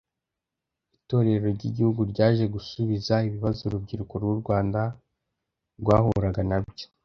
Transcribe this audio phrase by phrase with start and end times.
[0.97, 4.81] Itorero ry’Igihugu ryaje gusubiza ibibazo urubyiruko rw’u Rwanda
[5.81, 6.87] rwahuraga na byo